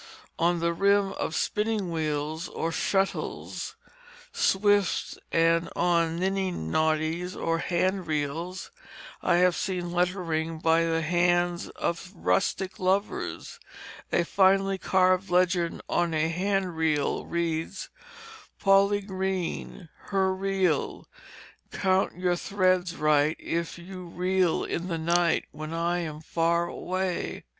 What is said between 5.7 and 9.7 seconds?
on niddy noddys or hand reels I have